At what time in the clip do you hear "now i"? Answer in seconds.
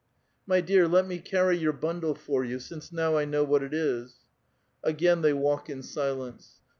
2.91-3.25